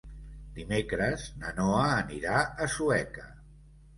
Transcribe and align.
Dimecres 0.53 1.25
na 1.43 1.51
Noa 1.59 1.83
anirà 1.97 2.39
a 2.41 2.69
Sueca. 2.79 3.29